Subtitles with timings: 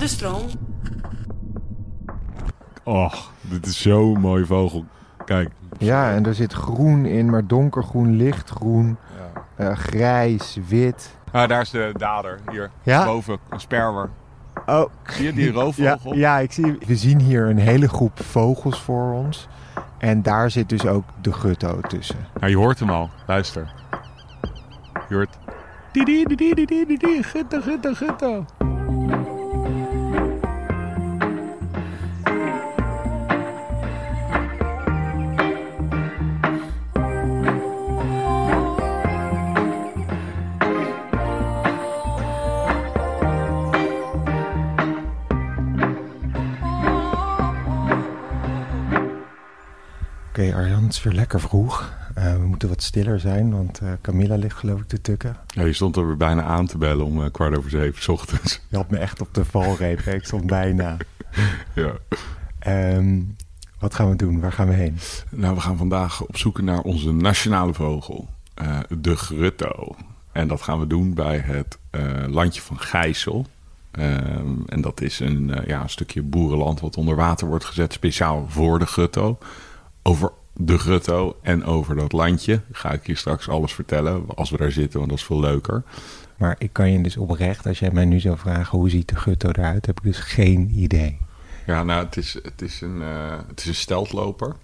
[0.00, 0.46] de stroom.
[2.84, 4.84] Och, dit is zo'n mooie vogel.
[5.24, 5.50] Kijk.
[5.78, 8.96] Ja, en er zit groen in, maar donkergroen, lichtgroen,
[9.56, 11.10] eh, grijs, wit.
[11.32, 12.38] Ah, daar is de dader.
[12.50, 13.04] Hier, Ja?
[13.04, 14.08] boven, een sperwer.
[14.66, 16.14] Oh, Zie je die ja, roofvogel?
[16.14, 16.78] ja, ik zie.
[16.86, 19.48] We zien hier een hele groep vogels voor ons.
[19.98, 22.16] En daar zit dus ook de gutto tussen.
[22.40, 23.10] Nou, je hoort hem al.
[23.26, 23.72] Luister.
[25.08, 25.38] Je hoort...
[25.92, 28.44] Die, die, die, die, die, die, die, die, gutto, gutto, gutto.
[50.40, 51.92] Oké, Arjan, het is weer lekker vroeg.
[52.14, 55.36] Eh, we moeten wat stiller zijn, want eh, Camilla ligt geloof ik te tukken.
[55.46, 58.08] Ja, je stond er weer bijna aan te bellen om eh, kwart over zeven 's
[58.08, 58.60] ochtends.
[58.68, 60.96] Je had me echt op de valreep, ik stond bijna.
[61.74, 61.92] Ja.
[62.58, 63.20] Ehm,
[63.78, 64.40] wat gaan we doen?
[64.40, 64.98] Waar gaan we heen?
[65.30, 68.28] Nou, we gaan vandaag op zoek naar onze nationale vogel,
[68.88, 69.96] de grutto.
[70.32, 71.78] En dat gaan we doen bij het
[72.28, 73.46] landje van Gijssel.
[73.90, 78.46] Ehm, en dat is een, ja, een stukje boerenland wat onder water wordt gezet, speciaal
[78.48, 79.38] voor de grutto.
[80.10, 84.56] Over de grutto en over dat landje ga ik je straks alles vertellen als we
[84.56, 85.82] daar zitten, want dat is veel leuker.
[86.36, 89.16] Maar ik kan je dus oprecht, als jij mij nu zou vragen hoe ziet de
[89.16, 91.18] gutto eruit, heb ik dus geen idee.
[91.66, 94.56] Ja, nou, het is, het is, een, eh, het is een steltloper.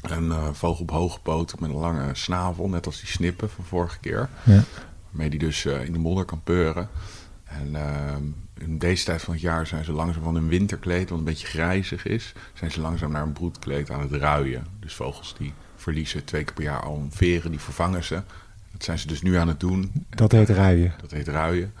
[0.00, 3.64] Een eh, vogel op hoge poten met een lange snavel, net als die snippen van
[3.64, 4.28] vorige keer.
[4.44, 4.62] Ja.
[5.08, 6.88] Waarmee die dus eh, in de modder kan peuren.
[7.44, 8.22] En ehm,
[8.58, 11.46] in deze tijd van het jaar zijn ze langzaam van hun winterkleed, wat een beetje
[11.46, 14.66] grijzig is, zijn ze langzaam naar een broedkleed aan het ruien.
[14.80, 18.22] Dus vogels die verliezen twee keer per jaar al hun veren, die vervangen ze.
[18.72, 20.06] Dat zijn ze dus nu aan het doen.
[20.08, 20.94] Dat heet ruien.
[21.00, 21.72] Dat heet ruien,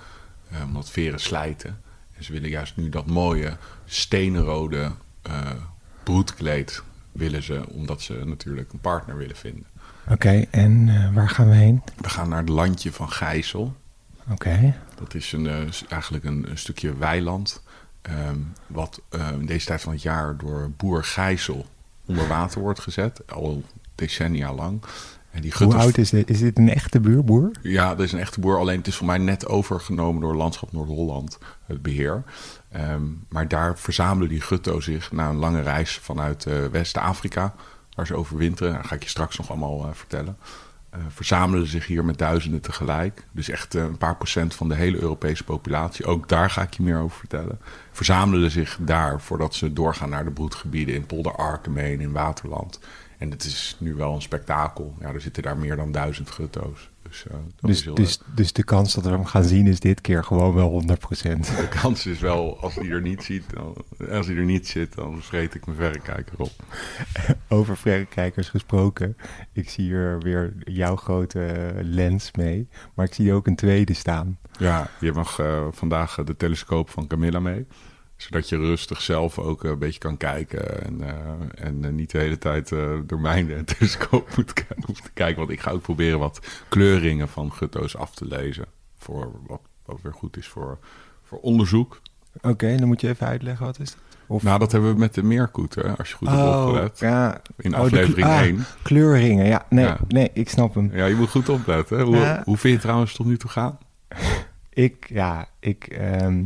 [0.50, 1.80] eh, omdat veren slijten.
[2.16, 4.90] En ze willen juist nu dat mooie stenenrode
[5.22, 5.50] eh,
[6.02, 9.66] broedkleed willen ze, omdat ze natuurlijk een partner willen vinden.
[10.08, 11.82] Oké, en eh, waar gaan we heen?
[12.00, 13.74] We gaan naar het landje van Gijssel.
[14.30, 14.74] Oké.
[14.94, 17.62] Dat is een, eh, eigenlijk een, een stukje weiland.
[18.02, 21.66] ehm, wat eh, in deze tijd van het jaar door boer Gijssel
[22.04, 23.30] onder water wordt gezet.
[23.32, 23.62] Al
[23.94, 24.82] decennia lang.
[25.30, 26.30] En die Hoe oud is dit?
[26.30, 27.50] Is dit een echte buurboer?
[27.62, 28.58] Ja, dat is een echte boer.
[28.58, 32.22] Alleen het is voor mij net overgenomen door Landschap Noord-Holland, het beheer.
[32.70, 37.54] Ehm, maar daar verzamelen die gutto zich na een lange reis vanuit eh, West-Afrika,
[37.94, 38.72] waar ze overwinteren.
[38.72, 40.36] Dat ga ik je straks nog allemaal eh, vertellen.
[40.96, 43.26] Eh, verzamelen zich hier met duizenden tegelijk.
[43.32, 46.04] Dus echt eh, een paar procent van de hele Europese populatie.
[46.04, 47.58] Ook daar ga ik je meer over vertellen.
[47.92, 52.80] Verzamelen zich daar voordat ze doorgaan naar de broedgebieden in Polder Arkenmeen, in Waterland.
[53.18, 54.94] En het is nu wel een spektakel.
[55.00, 56.90] Ja, er zitten daar meer dan duizend gutto's.
[57.16, 60.00] Dus, eh, dat Dus, dus, dus de kans dat we hem gaan zien is dit
[60.00, 61.48] keer gewoon wel 100%.
[61.48, 61.70] leuk.
[61.70, 63.76] De kans is wel, als hij er niet ziet, dan,
[64.10, 66.52] als hij er niet zit, dan vreet ik mijn verrekijker op.
[67.48, 69.16] Over verrekijkers gesproken.
[69.52, 72.68] Ik zie hier weer jouw grote lens mee.
[72.94, 74.38] Maar ik zie ook een tweede staan.
[74.58, 77.66] Ja, je mag eh, vandaag de telescoop van Camilla mee.
[78.16, 80.84] Zodat je rustig zelf ook een beetje kan kijken.
[80.84, 84.52] En, eh, en eh, niet de hele tijd eh, door mijn eh, telescoop moet,
[85.14, 85.36] kijken.
[85.36, 88.64] Want ik ga ook proberen wat kleuringen van gutto's af te lezen.
[88.98, 90.78] Voor wat, wat weer goed is voor,
[91.24, 92.00] voor onderzoek.
[92.42, 94.00] Oké, dan moet je even uitleggen wat is dat?
[94.28, 94.42] Of...
[94.42, 96.98] Nou, dat hebben we met de meerkoet, hè, als je goed hebt opgelet.
[96.98, 97.40] ja.
[97.56, 98.64] In Oh, de aflevering kle- ah, 1.
[98.82, 99.66] Kleurringen, ja.
[99.70, 99.98] Nee, Ja.
[100.08, 100.90] nee, ik snap hem.
[100.92, 102.00] Ja, je moet goed opletten.
[102.00, 102.42] Hoe, Ja.
[102.44, 103.78] hoe vind je het trouwens tot nu toe gaan?
[104.70, 106.44] Ik, ja, ik ehm,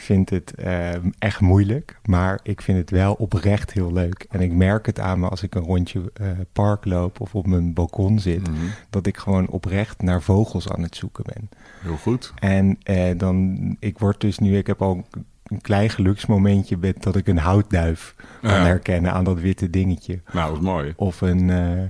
[0.00, 4.26] vind het ehm, echt moeilijk, maar ik vind het wel oprecht heel leuk.
[4.30, 7.46] En ik merk het aan me als ik een rondje eh, park loop of op
[7.46, 8.60] mijn balkon zit, Mhm.
[8.90, 11.48] dat ik gewoon oprecht naar vogels aan het zoeken ben.
[11.82, 12.32] Heel goed.
[12.38, 15.06] En eh, dan, ik word dus nu, ik heb al
[15.44, 18.64] een klein geluksmomentje met dat ik een houtduif kan Ja.
[18.64, 20.20] herkennen aan dat witte dingetje.
[20.32, 20.92] Nou, dat is mooi.
[20.96, 21.82] Of een, eh,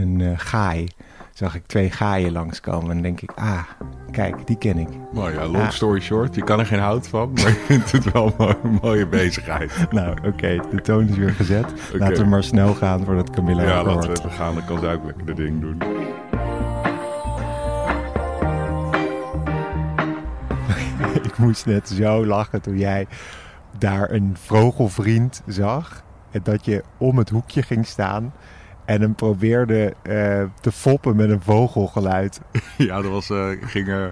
[0.00, 0.86] een gaai.
[1.32, 3.62] Zag ik twee gaaien langskomen en denk ik, ah,
[4.14, 4.88] kijk, die ken ik.
[5.12, 5.70] Mooi, ja, long Ja.
[5.70, 6.34] story short.
[6.34, 9.86] Je kan er geen hout van, maar je vindt het wel een mooie, mooie bezigheid.
[9.90, 11.64] Nou, oké, de toon is weer gezet.
[11.88, 11.98] Oké.
[11.98, 14.22] Laten we maar snel gaan voordat Camilla Ja, laten wordt.
[14.22, 14.54] we gaan.
[14.54, 15.78] Dan kan ook lekker de ding doen.
[21.22, 23.06] Ik moest net zo lachen toen jij
[23.78, 26.02] daar een vogelvriend zag.
[26.30, 28.32] En dat je om het hoekje ging staan
[28.84, 32.40] en hem probeerde eh, te foppen met een vogelgeluid.
[32.76, 34.06] Ja, dat was, ik ging eh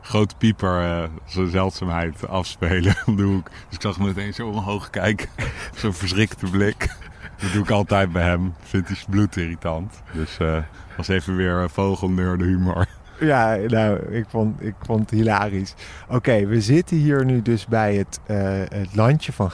[0.00, 3.50] grote pieper, eh zo'n zeldzaamheid, afspelen om de hoek.
[3.50, 5.28] Dus ik zag hem meteen zo omhoog kijken.
[5.80, 6.88] Zo'n verschrikte blik.
[7.38, 8.54] Dat doe ik altijd bij hem.
[8.62, 10.02] Vindt hij bloed irritant.
[10.12, 10.38] Dus
[10.96, 12.86] was even weer uh, vogelneurde humor.
[13.20, 15.74] Ja, nou, ik vond, ik vond het hilarisch.
[16.08, 18.20] Oké, we zitten hier nu dus bij het,
[18.72, 19.50] het landje van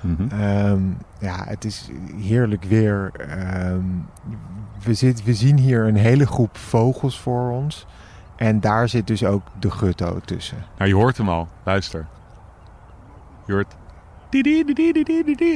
[0.00, 0.40] Mhm.
[0.40, 0.82] Ehm,
[1.20, 3.10] ja, het is heerlijk weer.
[3.12, 3.84] Ehm,
[4.82, 7.86] we, zit, we zien hier een hele groep vogels voor ons.
[8.36, 10.64] En daar zit dus ook de gutto tussen.
[10.78, 11.48] Nou, je hoort hem al.
[11.62, 12.06] Luister.
[13.46, 13.76] Je hoort...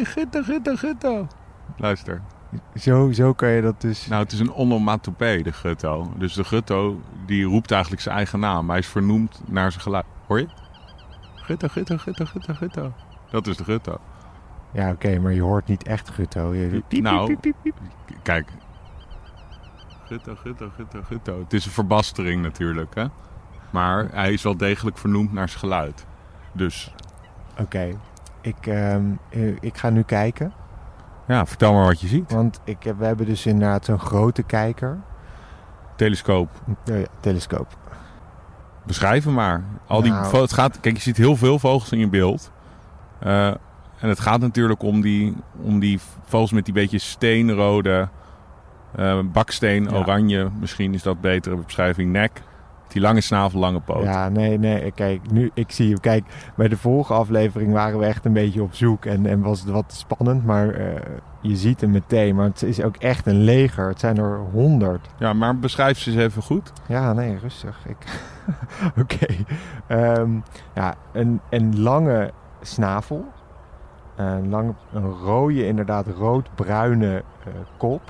[0.05, 1.27] Gutto, gutto, gutto.
[1.77, 2.23] Luister.
[2.77, 4.07] Zo, zo kan je dat dus...
[4.07, 6.13] Nou, het is een onomatopee, de gutto.
[6.17, 8.69] Dus de gutto, die roept eigenlijk zijn eigen naam.
[8.69, 10.05] Hij is vernoemd naar zijn geluid.
[10.27, 10.49] Hoor je?
[11.35, 12.93] Gutto, gutto, gutto, gutto, gutto.
[13.31, 14.01] Dat is de gutto.
[14.73, 16.55] Ja, oké, maar je hoort niet echt gutto.
[16.55, 16.83] Je...
[16.89, 17.27] piep, Nou.
[17.27, 17.75] piep, piep, piep.
[18.23, 18.49] Kijk.
[20.05, 21.39] Gutto, gutto, gutto, gutto.
[21.39, 23.05] Het is een verbastering natuurlijk, hè.
[23.71, 26.07] Maar hij is wel degelijk vernoemd naar zijn geluid.
[26.53, 26.95] Dus,
[27.61, 27.99] Oké,
[28.41, 30.53] ik, ehm, eh, ik ga nu kijken.
[31.27, 32.33] ja, vertel maar wat je ziet.
[32.33, 34.99] Want ik, heb- we hebben dus inderdaad zo'n grote kijker.
[35.97, 36.49] Telescoop.
[36.85, 37.67] Een eh, telescoop.
[38.87, 39.65] Beschrijf hem maar.
[39.87, 40.37] Al die Nou.
[40.41, 42.53] het gaat, kijk, je ziet heel veel vogels in je beeld.
[43.19, 43.55] Eh,
[44.03, 48.09] en het gaat natuurlijk om die, om die vogels met die beetje steenrode,
[48.97, 49.97] eh, baksteen, Ja.
[49.97, 52.43] oranje, misschien is dat betere beschrijving, nek.
[52.89, 54.03] Die lange snavel, lange poot.
[54.03, 54.91] Ja, nee, nee.
[54.91, 56.01] Kijk, nu, ik zie hem.
[56.01, 56.25] Kijk,
[56.57, 59.05] bij de vorige aflevering waren we echt een beetje op zoek.
[59.05, 60.45] En, en was het wat spannend.
[60.45, 61.01] Maar eh,
[61.41, 62.35] je ziet hem meteen.
[62.35, 63.89] Maar het is ook echt een leger.
[63.89, 65.09] Het zijn er honderd.
[65.19, 66.73] Ja, maar beschrijf ze eens even goed.
[66.89, 67.79] Ja, nee, rustig.
[67.89, 67.97] Ik...
[69.03, 69.27] Oké.
[69.87, 70.31] Ehm,
[70.75, 73.25] ja, een, een lange snavel.
[74.17, 78.01] Een, lange, een rode, inderdaad rood-bruine eh, kop.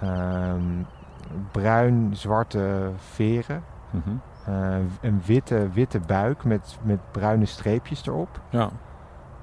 [0.00, 0.62] Ehm,
[1.52, 3.62] Bruin-zwarte veren.
[3.90, 4.10] Mhm.
[4.44, 8.40] Eh, een witte, witte buik met, met bruine streepjes erop.
[8.50, 8.70] Ja,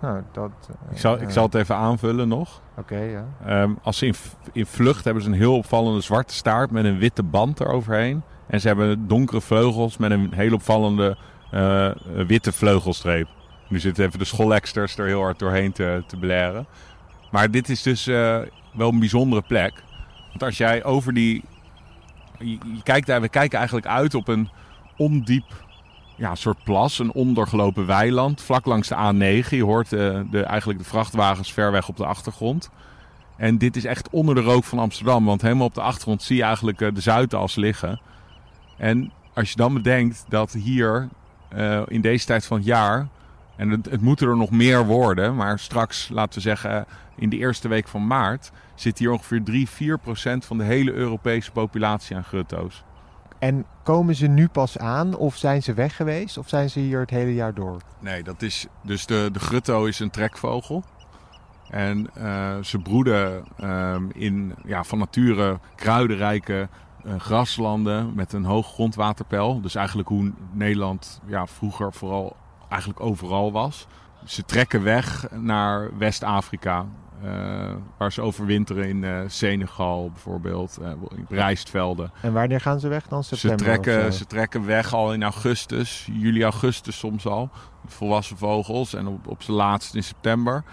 [0.01, 0.51] Nou, dat...
[0.69, 2.61] eh, ik zal, ik zal het even aanvullen nog.
[2.77, 3.25] Oké, ja.
[3.45, 4.15] Ehm, als ze in,
[4.51, 8.21] in vlucht hebben ze een heel opvallende zwarte staart met een witte band eroverheen.
[8.47, 11.17] En ze hebben donkere vleugels met een heel opvallende
[12.27, 13.27] witte vleugelstreep.
[13.69, 16.67] Nu zitten even de schoolexters er heel hard doorheen te, te blaren.
[17.31, 18.39] Maar dit is dus eh,
[18.73, 19.83] wel een bijzondere plek.
[20.27, 21.43] Want als jij over die...
[22.39, 24.49] Je, kijkt, we kijken eigenlijk uit op een
[24.97, 25.65] ondiep
[26.15, 29.49] ja, soort plas, een ondergelopen weiland, vlak langs de A9.
[29.49, 32.69] Je hoort eh, de, eigenlijk de vrachtwagens ver weg op de achtergrond.
[33.37, 36.35] En dit is echt onder de rook van Amsterdam, want helemaal op de achtergrond zie
[36.35, 38.01] je eigenlijk eh, de Zuidas liggen.
[38.77, 41.07] En als je dan bedenkt dat hier
[41.87, 43.07] in deze tijd van het jaar,
[43.57, 47.37] en het, het moeten er nog meer worden, maar straks, laten we zeggen, in de
[47.37, 52.15] eerste week van maart, zit hier ongeveer 3, 4 procent van de hele Europese populatie
[52.15, 52.83] aan grutto's.
[53.39, 56.37] En komen ze nu pas aan of zijn ze weg geweest?
[56.37, 57.81] Of zijn ze hier het hele jaar door?
[57.99, 60.83] Nee, dat is dus de, de grutto is een trekvogel.
[61.69, 66.69] En eh, ze broeden ehm, in ja, van nature kruidenrijke
[67.03, 69.61] eh, graslanden met een hoog grondwaterpeil.
[69.61, 72.35] Dus eigenlijk hoe Nederland ja, vroeger vooral
[72.69, 73.87] eigenlijk overal was.
[74.25, 76.85] Ze trekken weg naar West-Afrika.
[77.23, 82.11] eh, waar ze overwinteren in eh, Senegal bijvoorbeeld, eh, in rijstvelden.
[82.21, 83.23] En wanneer gaan ze weg dan?
[83.23, 84.17] Ze September trekken, of zo?
[84.17, 87.49] ze trekken weg al in augustus, juli, augustus soms al.
[87.85, 90.63] Volwassen vogels en op, op zijn laatst in september.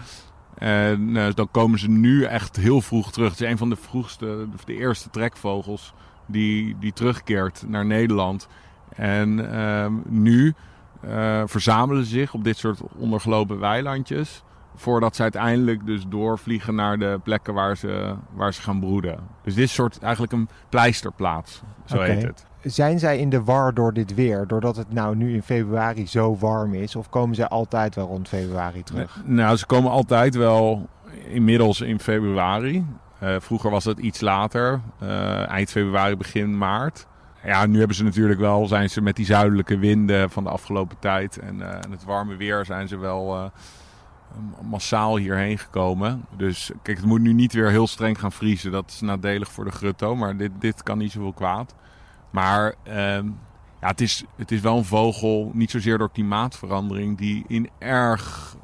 [0.55, 3.31] En dan komen ze nu echt heel vroeg terug.
[3.31, 5.93] Het is een van de vroegste, de eerste trekvogels
[6.25, 8.47] die, die terugkeert naar Nederland.
[8.95, 10.53] En ehm, nu
[11.01, 14.43] eh, verzamelen zich op dit soort ondergelopen weilandjes.
[14.75, 19.19] Voordat ze uiteindelijk dus doorvliegen naar de plekken waar ze, waar ze gaan broeden.
[19.43, 22.45] Dus dit is soort eigenlijk een pleisterplaats, zo heet het.
[22.61, 24.47] Zijn zij in de war door dit weer?
[24.47, 26.95] Doordat het nou nu in februari zo warm is?
[26.95, 29.21] Of komen zij altijd wel rond februari terug?
[29.25, 30.89] Nou, ze komen altijd wel
[31.27, 32.85] inmiddels in februari.
[33.19, 37.07] Eh, vroeger was het iets later, eh, eind februari, begin maart.
[37.45, 40.99] Ja, nu hebben ze natuurlijk wel, zijn ze met die zuidelijke winden van de afgelopen
[40.99, 43.45] tijd en, eh, en het warme weer zijn ze wel eh,
[44.61, 46.25] massaal hierheen gekomen.
[46.37, 48.71] Dus kijk, het moet nu niet weer heel streng gaan vriezen.
[48.71, 51.75] Dat is nadelig voor de grutto, maar dit, dit kan niet zoveel kwaad.
[52.29, 53.25] Maar ehm,
[53.81, 58.55] ja, het, is, het is wel een vogel, niet zozeer door klimaatverandering, die in erg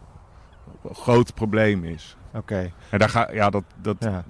[0.91, 2.15] groot probleem is.
[2.33, 4.23] Oké, En daar ga, ja, dat, dat, ja.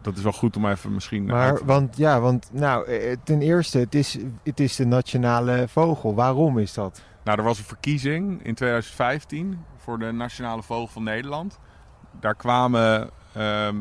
[0.00, 1.24] Dat is wel goed om even misschien...
[1.24, 6.14] Maar, want, ja, want nou, eh, ten eerste, het is, het is de nationale vogel.
[6.14, 7.02] Waarom is dat?
[7.24, 11.58] Nou, er was een verkiezing in 2015 voor de Nationale Vogel van Nederland.
[12.20, 13.76] Daar kwamen ehm,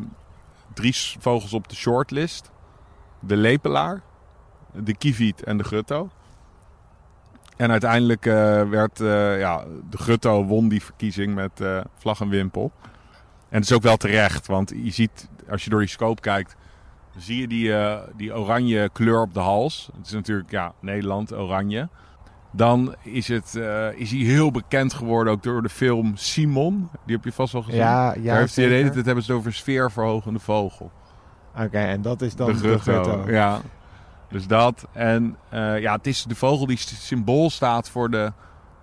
[0.74, 2.52] drie vogels op de shortlist.
[3.20, 4.02] De lepelaar,
[4.74, 6.10] de kieviet en de grutto.
[7.58, 12.30] En uiteindelijk eh, werd eh, ja, de grutto won die verkiezing met eh, vlag en
[12.30, 12.72] wimpel.
[13.50, 16.56] En het is ook wel terecht, want je ziet als je door die scope kijkt,
[17.18, 19.89] zie je die, uh, die oranje kleur op de hals.
[19.98, 21.89] Het is natuurlijk, ja, Nederland, oranje.
[22.51, 26.89] Dan is, het, uh, is hij heel bekend geworden ook door de film Simon.
[27.06, 27.80] Die heb je vast wel gezien.
[27.80, 30.92] Ja, ja Daar heeft hij tijd hebben ze het over een sfeerverhogende vogel.
[31.56, 33.24] Oké, en dat is dan de grutto.
[33.27, 33.62] Ja,
[34.30, 34.88] dus dat.
[34.92, 38.32] En uh, ja, het is de vogel die symbool staat voor de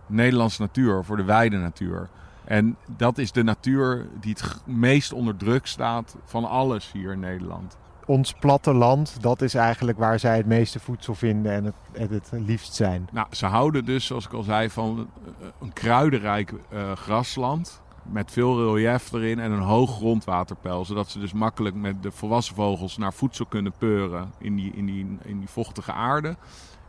[0.07, 2.09] Nederlandse natuur, voor de wijde natuur.
[2.45, 7.21] En dat is de natuur die het meest onder druk staat van alles hier in
[7.21, 7.77] Nederland.
[8.07, 12.41] Ons platteland, dat is eigenlijk waar zij het meeste voedsel vinden en het, het, het
[12.41, 13.09] liefst zijn.
[13.13, 15.09] Nou, ze houden dus, zoals ik al zei, van
[15.61, 17.83] een kruidenrijk uh, grasland.
[18.03, 20.85] Met veel relief erin en een hoog grondwaterpeil.
[20.85, 24.87] Zodat ze dus makkelijk met de volwassen vogels naar voedsel kunnen peuren in die, in
[24.87, 26.37] die, in die vochtige aarde.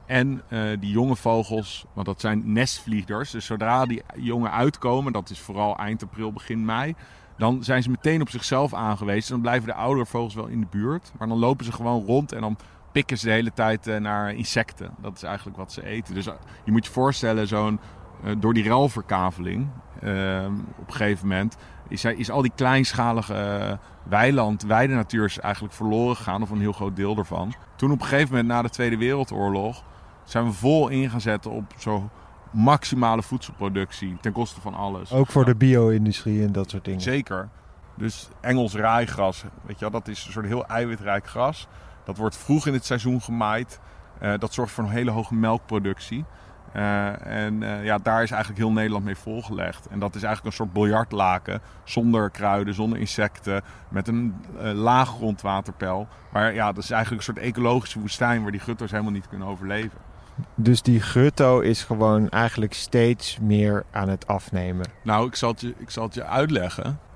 [0.05, 3.31] En uh, die jonge vogels, want dat zijn nestvliegers.
[3.31, 6.95] Dus zodra die jongen uitkomen, dat is vooral eind april, begin mei.
[7.37, 9.31] Dan zijn ze meteen op zichzelf aangewezen.
[9.31, 11.11] Dan blijven de oudere vogels wel in de buurt.
[11.17, 12.57] Maar dan lopen ze gewoon rond en dan
[12.91, 14.91] pikken ze de hele tijd uh, naar insecten.
[15.01, 16.13] Dat is eigenlijk wat ze eten.
[16.13, 16.33] Dus uh,
[16.65, 17.79] je moet je voorstellen, zo'n
[18.37, 19.67] door die ruilverkaveling
[20.01, 21.57] ehm, op een gegeven moment
[21.87, 26.95] is, is al die kleinschalige weiland, weidenatuur is eigenlijk verloren gegaan, of een heel groot
[26.95, 27.53] deel ervan.
[27.75, 29.83] Toen op een gegeven moment na de Tweede Wereldoorlog
[30.25, 32.09] zijn we vol in gaan zetten op zo
[32.51, 35.11] maximale voedselproductie ten koste van alles.
[35.11, 37.01] Ook voor de bio-industrie en dat soort dingen.
[37.01, 37.49] Zeker.
[37.95, 41.67] Dus Engels raaigras, weet je wel, dat is een soort heel eiwitrijk gras.
[42.03, 43.79] Dat wordt vroeg in het seizoen gemaaid.
[44.21, 46.25] Uh, dat zorgt voor een hele hoge melkproductie.
[46.75, 49.87] Uh, en uh, ja, daar is eigenlijk heel Nederland mee volgelegd.
[49.87, 51.61] En dat is eigenlijk een soort biljartlaken.
[51.83, 53.61] Zonder kruiden, zonder insecten.
[53.89, 56.07] Met een uh, laag grondwaterpeil.
[56.31, 59.47] Maar ja, dat is eigenlijk een soort ecologische woestijn waar die gutters helemaal niet kunnen
[59.47, 60.04] overleven.
[60.55, 64.85] Dus die gutto is gewoon eigenlijk steeds meer aan het afnemen.
[65.03, 66.99] Nou, ik zal het je, ik zal het je uitleggen.
[67.11, 67.15] 80%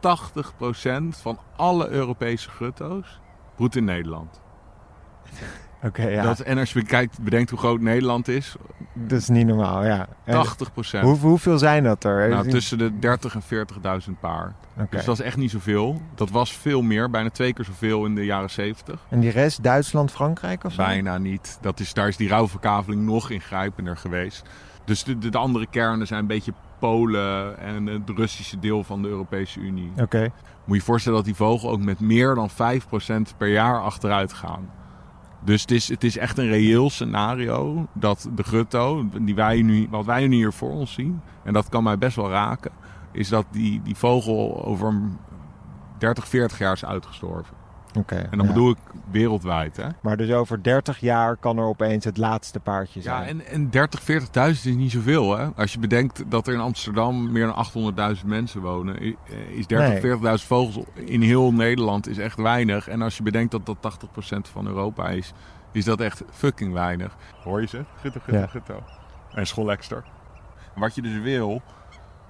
[1.09, 3.19] van alle Europese gutto's
[3.55, 4.41] broedt in Nederland.
[5.83, 6.24] Oké, okay, ja.
[6.24, 8.55] Dat, en als je bekijkt, bedenkt hoe groot Nederland is.
[8.93, 10.07] Dat is niet normaal, ja.
[10.25, 11.03] 80 procent.
[11.03, 12.29] Hoe, hoeveel zijn dat er?
[12.29, 14.53] Nou, tussen de 30 en 40.000 paar.
[14.74, 14.88] Okay.
[14.89, 16.01] Dus dat is echt niet zoveel.
[16.15, 19.05] Dat was veel meer, bijna twee keer zoveel in de jaren 70.
[19.09, 20.83] En die rest, Duitsland, Frankrijk of zo?
[20.83, 21.57] Bijna niet.
[21.62, 24.43] Dat is, daar is die rouwverkaveling nog ingrijpender geweest.
[24.86, 29.01] Dus de, de, de andere kernen zijn een beetje Polen en het Russische deel van
[29.01, 29.91] de Europese Unie.
[29.91, 30.01] Oké.
[30.01, 30.31] Okay.
[30.31, 30.31] Moet
[30.65, 32.53] je je voorstellen dat die vogel ook met meer dan 5%
[33.38, 34.69] per jaar achteruit gaan.
[35.43, 39.88] Dus het is, het is echt een reëel scenario dat de gutto, die wij nu,
[39.89, 42.72] wat wij nu hier voor ons zien, en dat kan mij best wel raken,
[43.12, 44.93] is dat die, die vogel over
[45.98, 47.58] 30, 40 jaar is uitgestorven.
[47.98, 48.53] Okay, en dan ja.
[48.53, 48.77] bedoel ik
[49.12, 49.77] wereldwijd.
[49.77, 49.88] Hè?
[50.01, 53.22] Maar dus over 30 jaar kan er opeens het laatste paardje zijn.
[53.22, 54.08] Ja, en, en 30, 40.000
[54.50, 55.38] is niet zoveel.
[55.38, 55.48] Hè?
[55.55, 59.15] Als je bedenkt dat er in Amsterdam meer dan 800.000 mensen wonen,
[59.50, 60.38] is 30, nee.
[60.39, 62.88] 40.000 vogels in heel Nederland is echt weinig.
[62.88, 65.34] En als je bedenkt dat dat 80% van Europa is,
[65.72, 67.15] is dat echt fucking weinig.
[67.43, 67.84] Hoor je ze?
[68.01, 68.48] Gutto, gutto, Ja.
[68.48, 68.84] gutto.
[69.34, 70.03] En schollekster.
[70.75, 71.62] Wat je dus wil,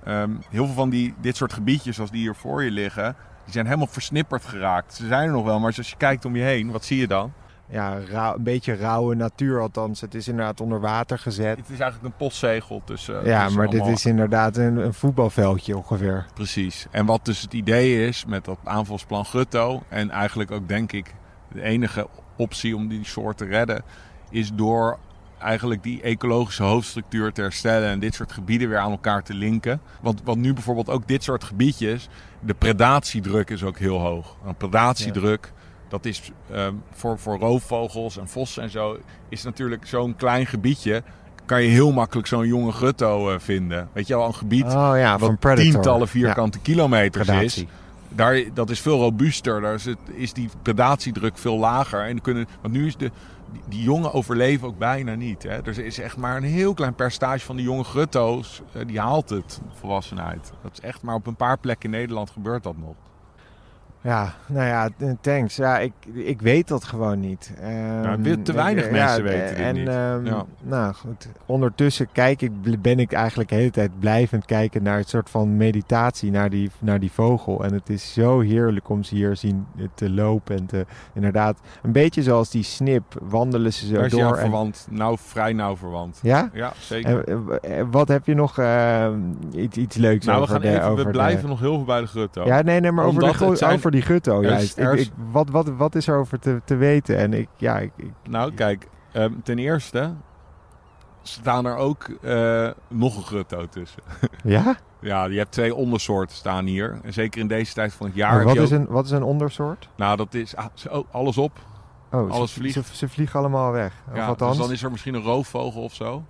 [0.04, 3.16] ehm, heel veel van die, dit soort gebiedjes zoals die hier voor je liggen,
[3.50, 4.94] die zijn helemaal versnipperd geraakt.
[4.94, 7.08] Ze zijn er nog wel, maar als je kijkt om je heen, wat zie je
[7.08, 7.34] dan?
[7.70, 10.02] Ja, rauw- een beetje rauwe natuur althans.
[10.02, 11.58] Het is inderdaad onder water gezet.
[11.58, 13.26] Het is eigenlijk een postzegel tussen.
[13.26, 16.26] Ja, tussen maar dit is inderdaad een, een voetbalveldje ongeveer.
[16.34, 16.88] Precies.
[16.92, 21.16] En wat dus het idee is met dat aanvalsplan Gutto, en eigenlijk ook denk ik
[21.52, 23.84] de enige optie om die soort te redden,
[24.30, 24.98] is door
[25.40, 29.82] eigenlijk die ecologische hoofdstructuur te herstellen en dit soort gebieden weer aan elkaar te linken.
[30.02, 34.36] Want, want nu bijvoorbeeld ook dit soort gebiedjes, de predatiedruk is ook heel hoog.
[34.46, 35.52] Een predatiedruk,
[35.88, 38.98] dat is ehm, voor, voor roofvogels en vossen en zo,
[39.30, 41.04] is natuurlijk zo'n klein gebiedje.
[41.46, 43.90] Kan je heel makkelijk zo'n jonge gutto eh, vinden.
[43.94, 47.66] Weet je wel, een gebied Oh ja, wat tientallen vierkante kilometers is.
[48.16, 49.62] Daar, dat is veel robuuster.
[49.62, 52.02] Daar is, het, is die predatiedruk veel lager.
[52.06, 53.12] En kunnen, want nu is de,
[53.52, 55.44] die, die jongen overleven ook bijna niet.
[55.44, 55.50] Hè.
[55.50, 59.30] Er is echt maar een heel klein percentage van die jonge grutto's eh, die haalt
[59.30, 60.52] het, volwassenheid.
[60.62, 62.96] Dat is echt maar op een paar plekken in Nederland gebeurt dat nog.
[64.02, 65.56] Ja, nou ja, eh, thanks.
[65.56, 67.54] Ja, ik, ik weet dat gewoon niet.
[67.62, 69.88] Ehm, we- te weinig ik- mensen weten dit en, niet.
[69.88, 70.46] ehm, Ja.
[70.62, 75.10] Nou goed, ondertussen kijk ik, ben ik eigenlijk de hele tijd blijvend kijken naar het
[75.10, 77.64] soort van meditatie, naar die, naar die vogel.
[77.64, 80.58] En het is zo heerlijk om ze hier zien te lopen.
[80.58, 84.34] En te, inderdaad, een beetje zoals die snip, wandelen ze zo Daar door.
[84.34, 84.88] En, verwant.
[84.90, 86.20] Nou, vrij nauw verwant.
[86.22, 86.50] ja?
[86.54, 87.24] Ja, zeker.
[87.28, 89.20] En, eh, wat heb je nog ehm,
[89.52, 91.76] iets, iets leuks nou, we over gaan de, even, over we de- blijven nog heel
[91.76, 92.46] veel bij de grutto.
[92.46, 93.40] Ja, nee, nee, maar over, de, Omdat
[93.92, 96.62] die gutto Er is- er Ik, is- ik, wat, wat, wat is er over te,
[96.66, 97.18] te weten?
[97.18, 97.92] En ik, ja, ik,
[98.30, 100.14] Nou, kijk, ehm, ten eerste
[101.22, 104.04] staan er ook eh, nog een grutto tussen.
[104.44, 104.78] ja?
[105.02, 107.00] Ja, je hebt twee ondersoorten staan hier.
[107.04, 108.36] En zeker in deze tijd van het jaar.
[108.36, 109.90] Maar wat, is ook- een, wat is een ondersoort?
[109.96, 110.66] Nou, dat is ah,
[111.12, 111.60] alles op.
[112.12, 112.74] Oh, Alles ze, vliegt.
[112.88, 113.94] Ze, ze vliegen allemaal weg.
[114.10, 116.24] Of Ja, althans, dus dan is er misschien een roofvogel of zo.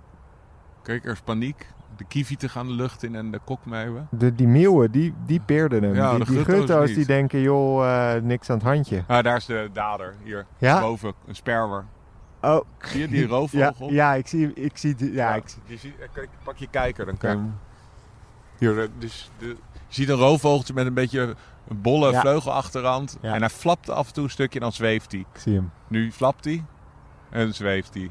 [0.82, 1.66] Kijk, er is paniek.
[2.00, 4.08] De kievieten gaan de lucht in en de kokmeeuwen.
[4.10, 5.94] de, die meeuwen, die, die peerden hem.
[5.94, 9.04] Ja, die die gutto's die denken, joh, eh, niks aan het handje.
[9.06, 10.14] Ah, daar is de dader.
[10.22, 10.80] Hier, Ja?
[10.80, 11.84] boven, een sperwer.
[12.40, 13.90] Oh, Zie je die roofvogel?
[13.90, 15.62] ja, ik zie, ik zie, die- ja, ik zie.
[15.64, 17.44] Je ziet, kijk, pak je kijker, dan kan je...
[18.58, 19.56] Hier, eh, dus de, je
[19.88, 21.34] ziet een roofvogeltje met een beetje
[21.68, 22.20] een bolle Ja.
[22.20, 23.18] vleugel achterhand.
[23.20, 23.34] Ja.
[23.34, 25.20] En hij flapt af en toe een stukje en dan zweeft hij.
[25.20, 25.70] ik zie hem.
[25.88, 26.64] Nu flapt hij
[27.30, 28.10] en zweeft hij.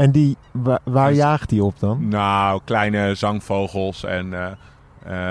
[0.00, 2.08] En die, wa- waar Dus- jaagt hij op dan?
[2.08, 4.50] Nou, kleine zangvogels en eh,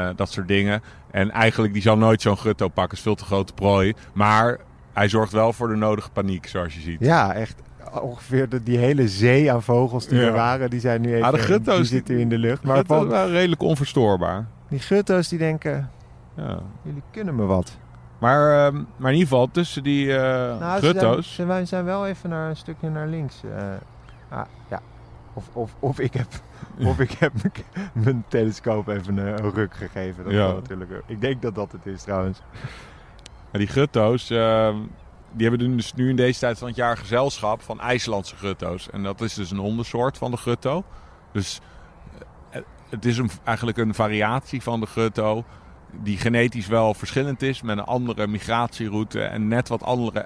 [0.07, 0.81] eh, dat soort dingen.
[1.11, 2.97] En eigenlijk, die zal nooit zo'n gutto pakken.
[2.97, 3.93] is veel te grote prooi.
[4.13, 4.57] Maar
[4.93, 6.97] hij zorgt wel voor de nodige paniek, zoals je ziet.
[6.99, 7.55] Ja, echt.
[8.01, 10.25] Ongeveer de, die hele zee aan vogels die Ja.
[10.25, 12.63] er waren, die zijn nu even Ah, de gutto's, die zitten in de lucht.
[12.63, 14.45] Maar van, wel redelijk onverstoorbaar.
[14.67, 15.89] die gutto's die denken,
[16.35, 16.59] Ja.
[16.81, 17.77] jullie kunnen me wat.
[18.19, 21.35] Maar, ehm, maar in ieder geval, tussen die eh Nou, ze gutto's...
[21.35, 23.41] zijn, ze zijn wel even naar een stukje naar links.
[24.29, 24.81] Ah, ja.
[25.33, 26.27] Of, of, of ik heb,
[26.79, 27.33] of ik heb
[27.93, 30.23] mijn- telescoop even een, een ruk gegeven.
[30.23, 30.45] Dat Ja.
[30.45, 30.91] kan natuurlijk.
[31.05, 32.41] Ik denk dat dat het is trouwens.
[33.51, 34.75] Maar die gutto's, ehm,
[35.31, 38.89] die hebben dus nu in deze tijd van het jaar gezelschap van IJslandse gutto's.
[38.89, 40.83] En dat is dus een ondersoort van de gutto.
[41.31, 41.59] Dus
[42.49, 45.43] eh, het is een, eigenlijk een variatie van de gutto
[45.91, 50.25] die genetisch wel verschillend is met een andere migratieroute en net wat andere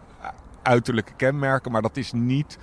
[0.62, 1.72] uiterlijke kenmerken.
[1.72, 2.58] Maar dat is niet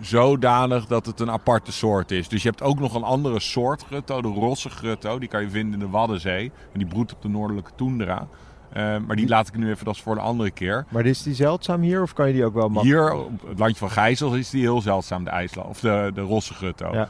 [0.00, 2.28] zodanig dat het een aparte soort is.
[2.28, 5.18] Dus je hebt ook nog een andere soort grutto, de rosse grutto.
[5.18, 6.52] Die kan je vinden in de Waddenzee.
[6.72, 8.28] En die broedt op de noordelijke tundra.
[8.72, 10.84] Eh, maar die laat ik nu even, dat is voor een andere keer.
[10.88, 13.10] Maar is die zeldzaam hier of kan je die ook wel makkelijk?
[13.10, 15.68] Hier, op het landje van Gijzels, is die heel zeldzaam, de IJsland.
[15.68, 16.92] Of de, de rosse grutto.
[16.92, 17.08] Ja.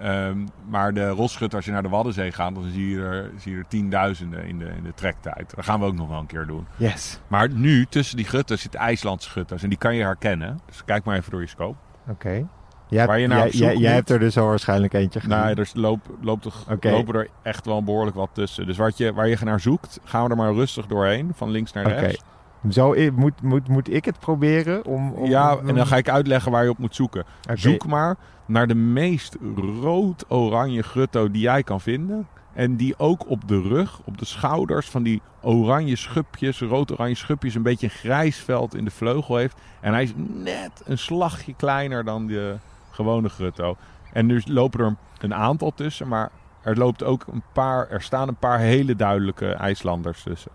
[0.00, 3.52] Ehm, maar de rosgut, als je naar de Waddenzee gaat, dan zie je er, zie
[3.52, 5.52] je er tienduizenden in de, in de trektijd.
[5.56, 6.66] Dat gaan we ook nog wel een keer doen.
[6.76, 7.20] Yes.
[7.28, 9.62] Maar nu, tussen die gutto's zit IJslandse gutto's.
[9.62, 10.60] En die kan je herkennen.
[10.66, 11.76] Dus kijk maar even door je scope.
[12.08, 12.46] Oké.
[12.88, 15.36] Jij, Waar je naar jij, jij, hebt er dus al waarschijnlijk eentje gezien.
[15.36, 18.66] Nou, er loop, loopt er, lopen er echt wel behoorlijk wat tussen.
[18.66, 21.32] Dus wat je, waar je naar zoekt, gaan we er maar rustig doorheen.
[21.34, 22.22] Van links naar rechts.
[22.70, 24.84] Zo, moet, moet, moet ik het proberen?
[24.84, 27.24] Om, om, Ja, en dan ga ik uitleggen waar je op moet zoeken.
[27.54, 29.36] Zoek maar naar de meest
[29.80, 32.28] rood-oranje grutto die jij kan vinden.
[32.52, 37.54] En die ook op de rug, op de schouders van die oranje schupjes, rood-oranje schupjes,
[37.54, 39.56] een beetje een grijs veld in de vleugel heeft.
[39.80, 42.56] En hij is net een slagje kleiner dan de
[42.90, 43.76] gewone grutto.
[44.12, 44.86] En nu lopen er
[45.18, 46.30] een- aantal tussen, maar
[46.62, 50.50] er loopt ook een paar, er staan een paar hele duidelijke IJslanders tussen.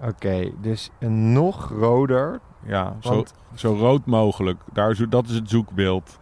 [0.00, 2.40] Oké, dus een nog roder.
[2.66, 4.60] Ja, zo, Want, zo rood mogelijk.
[4.72, 6.18] Daar, zo- dat is het zoekbeeld.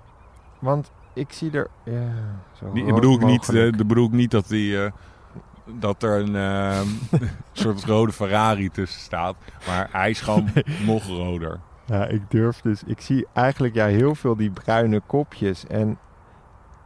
[0.59, 1.69] want ik zie er...
[1.85, 2.13] Ja,
[2.59, 3.73] zo Die, bedoel ik niet, mogelijk.
[3.73, 4.93] eh, de bedoel ik niet dat, die, eh,
[5.65, 6.87] dat er een ehm,
[7.53, 9.37] soort rode Ferrari tussen staat.
[9.67, 10.49] Maar hij is gewoon
[10.87, 11.61] nog roder.
[11.87, 12.83] Ja, ik durf dus...
[12.87, 15.67] Ik zie eigenlijk ja, heel veel die bruine kopjes.
[15.67, 15.99] En...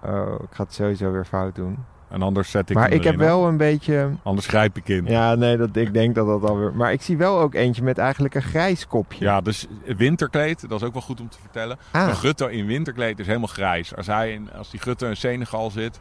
[0.03, 1.79] Oh, ik ga het sowieso weer fout doen.
[2.09, 4.11] En anders zet ik maar ik heb wel een beetje...
[4.23, 5.05] Anders grijp ik in.
[5.05, 6.75] Ja, Ja, nee, dat, ik denk dat dat alweer...
[6.75, 9.41] Maar ik zie wel ook eentje met eigenlijk een grijs kopje.
[9.43, 11.79] dus winterkleed, dat is ook wel goed om te vertellen.
[11.91, 13.97] Ah, Een gutto in winterkleed is helemaal grijs.
[13.97, 16.01] Als, hij in, als die gutto in Senegal zit,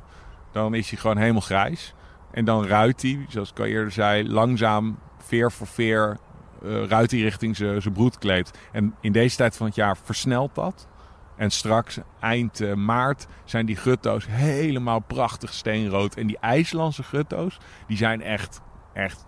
[0.51, 1.93] dan is hij gewoon helemaal grijs.
[2.33, 6.17] En dan ruit hij, zoals ik al eerder zei, langzaam veer voor veer
[6.63, 8.51] eh ruit hij richting zijn broedkleed.
[8.71, 10.87] En in deze tijd van het jaar versnelt dat.
[11.35, 16.15] En straks, eind eh, maart, zijn die gutto's helemaal prachtig steenrood.
[16.15, 18.61] En die IJslandse gutto's, die zijn echt,
[18.93, 19.25] echt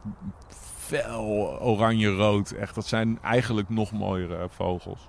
[0.78, 2.52] fel oranje-rood.
[2.52, 5.08] Echt, dat zijn eigenlijk nog mooiere vogels.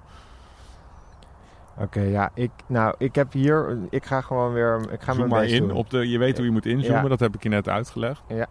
[1.78, 5.40] Oké, ja, ik, nou, ik heb hier, ik ga gewoon weer, ik ga zoom mijn
[5.40, 5.76] maar in doen.
[5.76, 6.08] op de.
[6.08, 7.08] Je weet hoe je moet inzoomen, Ja.
[7.08, 8.22] dat heb ik je net uitgelegd.
[8.28, 8.46] Ja.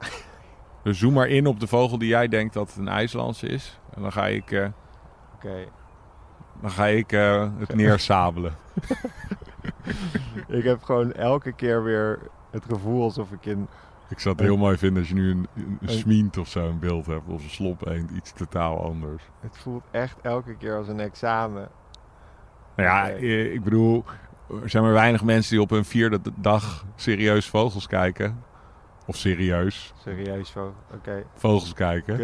[0.84, 3.80] Dus zoom maar in op de vogel die jij denkt dat het een IJslandse is.
[3.94, 4.68] En dan ga ik, eh,
[5.36, 5.66] Oké,
[6.62, 8.54] dan ga ik eh, het neersabelen.
[10.48, 12.20] ik heb gewoon elke keer weer
[12.52, 13.68] het gevoel alsof ik in,
[14.10, 15.48] Ik zou het heel mooi vinden als je nu een
[15.82, 17.28] Een- smient of zo in beeld hebt.
[17.28, 19.24] Of een slop eend, iets totaal anders.
[19.40, 21.68] het voelt echt elke keer als een examen.
[22.76, 24.04] Nou ja, eh, ik bedoel,
[24.64, 28.44] er zijn maar weinig mensen die op hun vierde dag serieus vogels kijken.
[29.08, 30.54] Of serieus Serieus.
[30.94, 32.18] Oké, vogels kijken.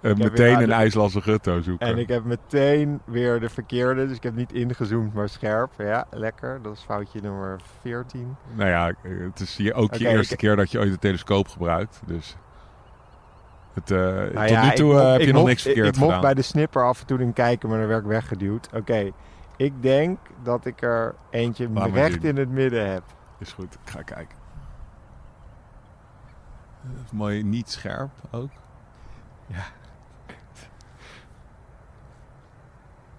[0.00, 1.86] weer meteen een de- IJslandse gutto zoeken.
[1.86, 5.70] En ik heb meteen weer de verkeerde, dus ik heb niet ingezoomd, maar scherp.
[5.78, 6.58] Ja, lekker.
[6.62, 8.36] Dat is foutje nummer 14.
[8.54, 10.98] Nou ja, eh, het is je, ook je eerste ik- keer dat je ooit een
[10.98, 12.00] telescoop gebruikt.
[12.06, 12.36] Dus
[13.74, 15.86] het, eh, Nou tot ja, nu toe eh, heb ik je nog mocht- niks verkeerd
[15.86, 16.26] Ik, ik mocht gedaan.
[16.26, 18.68] bij de snipper af en toe in kijken, maar dan werd ik weggeduwd.
[18.74, 19.10] Oké,
[19.60, 23.02] ik denk dat ik er eentje Laat recht in het midden heb.
[23.38, 24.36] Is goed, ik ga kijken.
[27.04, 28.50] Is mooi, niet scherp ook.
[29.46, 29.64] Ja.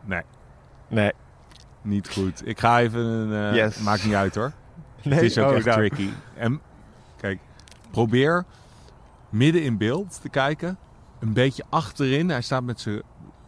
[0.03, 0.21] Nee.
[0.87, 1.11] Nee.
[1.81, 2.47] Niet goed.
[2.47, 3.49] Ik ga even een...
[3.49, 3.77] eh, Yes.
[3.81, 4.51] Maakt niet uit hoor.
[5.03, 5.13] nee.
[5.19, 5.77] Het is ook oh, echt nou.
[5.77, 6.09] tricky.
[6.35, 6.61] En
[7.17, 7.39] kijk,
[7.91, 8.45] probeer
[9.29, 10.77] midden in beeld te kijken.
[11.19, 12.29] Een beetje achterin.
[12.29, 13.01] Hij staat met zijn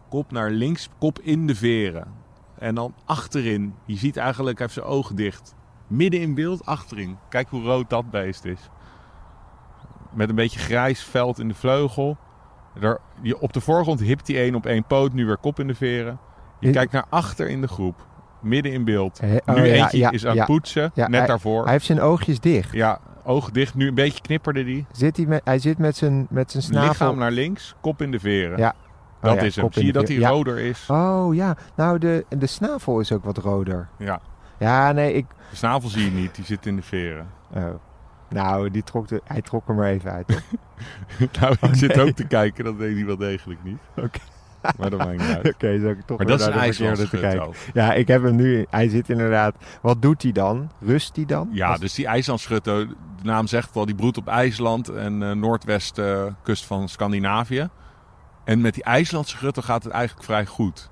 [0.08, 2.22] kop naar links, kop in de veren.
[2.64, 3.74] En dan achterin.
[3.84, 5.54] Je ziet eigenlijk, hij heeft zijn ogen dicht.
[5.86, 7.18] Midden in beeld, achterin.
[7.28, 8.58] Kijk hoe rood dat beest is.
[10.12, 12.16] Met een beetje grijs veld in de vleugel.
[12.80, 15.66] Er, je, op de voorgrond hipt hij één op één poot, nu weer kop in
[15.66, 16.18] de veren.
[16.60, 18.06] Je kijkt naar achter in de groep.
[18.40, 19.20] Midden in beeld.
[19.20, 21.62] He- oh, nu ja, eentje ja, is aan het poetsen, net hij- daarvoor.
[21.62, 22.72] Hij heeft zijn oogjes dicht.
[22.72, 23.74] Ja, ogen dicht.
[23.74, 24.86] Nu een beetje knipperde die.
[24.92, 26.88] Zit hij, met, hij zit met zijn, met zijn snavel...
[26.88, 28.58] Lichaam naar links, kop in de veren.
[28.58, 28.74] Ja.
[29.24, 29.66] Dat Oh ja, is hem.
[29.72, 30.28] Zie je dat hij ja.
[30.28, 30.84] roder is?
[30.90, 33.88] Oh ja, nou de, de snavel is ook wat roder.
[33.98, 34.20] Ja.
[34.58, 35.26] Ja, nee, ik...
[35.50, 37.26] De snavel zie je niet, die zit in de veren.
[37.54, 37.64] Oh.
[38.28, 40.26] Nou, die trok de, hij trok er maar even uit.
[41.40, 42.06] nou, ik zit Oh, nee.
[42.06, 43.78] ook te kijken, dat deed hij wel degelijk niet.
[44.04, 44.18] Oké.
[44.78, 45.46] Maar dat maakt niet uit.
[45.54, 46.46] Oké, zou ik toch Maar dat is
[46.78, 47.48] een te kijken.
[47.72, 48.66] Ja, ik heb hem nu.
[48.70, 49.54] Hij zit inderdaad.
[49.82, 50.70] Wat doet hij dan?
[50.80, 51.48] Rust hij dan?
[51.52, 55.30] Ja, Als- dus die IJslandschutto, de naam zegt al, die broedt op IJsland en eh
[55.32, 57.68] noordwestkust van Scandinavië.
[58.44, 60.90] En met die IJslandse grutto gaat het eigenlijk vrij goed.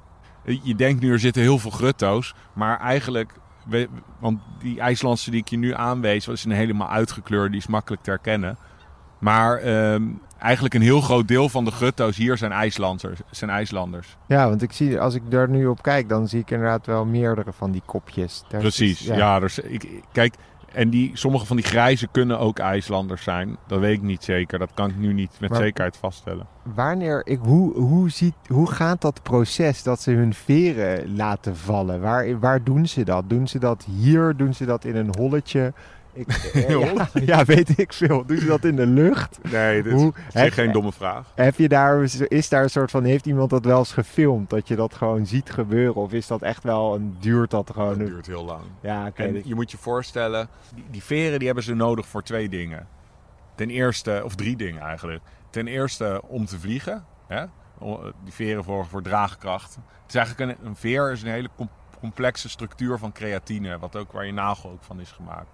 [0.63, 3.33] Je denkt nu, er zitten heel veel grutto's, maar eigenlijk...
[4.21, 8.03] Want die IJslandse die ik je nu aanwees, was een helemaal uitgekleurd, die is makkelijk
[8.03, 8.59] te herkennen.
[9.19, 10.03] Maar ehm,
[10.39, 13.21] eigenlijk een heel groot deel van de grutto's hier zijn IJslanders.
[13.31, 14.17] Zijn IJslanders.
[14.29, 17.05] Ja, want ik zie, als ik daar nu op kijk, dan zie ik inderdaad wel
[17.05, 18.45] meerdere van die kopjes.
[18.49, 19.41] Daar Precies, is- ja.
[19.41, 20.35] dus ik, ik- kijk,
[20.75, 23.57] en die, sommige van die grijze kunnen ook IJslanders zijn.
[23.67, 24.59] Dat weet ik niet zeker.
[24.59, 26.47] Dat kan ik nu niet met Maar- zekerheid vaststellen.
[26.75, 32.01] Wanneer, ik, hoe, hoe, ziet, hoe gaat dat proces dat ze hun veren laten vallen?
[32.01, 33.31] Waar, waar doen ze dat?
[33.31, 34.37] Doen ze dat hier?
[34.37, 35.73] Doen ze dat in een holletje?
[36.13, 36.95] Ik, eh,
[37.31, 38.25] ja, weet ik veel.
[38.27, 39.39] Doen ze dat in de lucht?
[39.51, 41.33] Nee, dit Hoe- is heb- geen domme vraag.
[41.35, 44.51] Heb je daar, is daar een soort van, heeft iemand dat wel eens gefilmd?
[44.51, 45.95] Dat je dat gewoon ziet gebeuren?
[45.95, 47.99] Of is dat echt wel een, duurt dat gewoon?
[47.99, 48.63] Duurt heel lang.
[48.81, 49.11] ja.
[49.15, 52.87] En je moet je voorstellen, die, die veren die hebben ze nodig voor twee dingen.
[53.55, 55.23] Ten eerste, of drie dingen eigenlijk.
[55.51, 57.05] Ten eerste om te vliegen.
[57.29, 57.45] Hè?
[58.25, 59.75] Die veren voor, voor draagkracht.
[59.75, 61.71] Het is eigenlijk een, een veer is een hele com-
[62.01, 63.79] complexe structuur van creatine.
[63.79, 65.49] Wat ook waar je nagel ook van is gemaakt.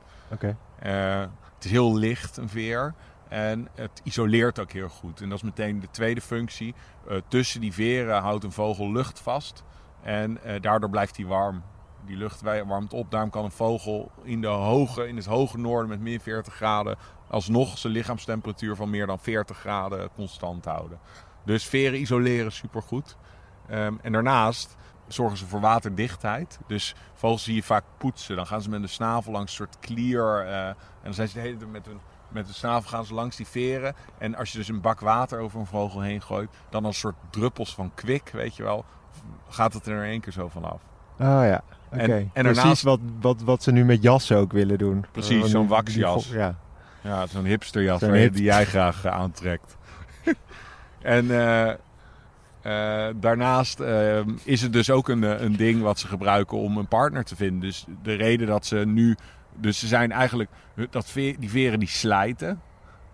[0.79, 1.21] Eh,
[1.55, 2.95] het is heel licht, een veer.
[3.29, 5.21] En het isoleert ook heel goed.
[5.21, 6.75] En dat is meteen de tweede functie.
[7.09, 9.65] Eh, tussen die veren houdt een vogel lucht vast.
[10.03, 11.63] En eh, daardoor blijft hij warm.
[12.07, 13.11] Die lucht warmt op.
[13.11, 16.97] Daarom kan een vogel in, de hoge, in het hoge noorden met min 40 graden...
[17.29, 20.99] alsnog zijn lichaamstemperatuur van meer dan 40 graden constant houden.
[21.45, 23.17] Dus veren isoleren supergoed.
[23.69, 24.77] Ehm, en daarnaast
[25.09, 26.59] zorgen ze voor waterdichtheid.
[26.67, 28.37] Dus vogels zie je vaak poetsen.
[28.37, 30.47] Dan gaan ze met de snavel langs een soort klier.
[30.47, 33.15] eh, en dan zijn ze de hele tijd met hun, met de snavel gaan ze
[33.15, 33.95] langs die veren.
[34.19, 37.17] En als je dus een bak water over een vogel heen gooit, dan als soort
[37.31, 38.85] druppels van kwik, weet je wel,
[39.49, 40.81] gaat het er in één keer zo vanaf.
[41.21, 41.99] Oh ja, oké.
[42.03, 45.05] En- en Precies daarnaast- wat, wat, wat ze nu met jassen ook willen doen.
[45.13, 46.29] Precies, Eh, zo'n waxjas.
[46.29, 46.55] Ja.
[47.01, 49.77] Ja, zo'n hipsterjas hip- die jij graag eh, aantrekt.
[51.03, 51.31] en
[52.69, 56.77] eh, daarnaast eh, is het dus ook een, eh, een ding wat ze gebruiken om
[56.77, 57.61] een partner te vinden.
[57.61, 59.17] Dus de reden dat ze nu...
[59.57, 60.51] Dus ze zijn eigenlijk...
[60.91, 62.61] Dat die veren die slijten.